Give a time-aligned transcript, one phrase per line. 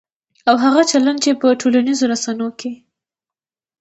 [0.49, 2.71] او هغه چلند چې په ټولنیزو رسنیو کې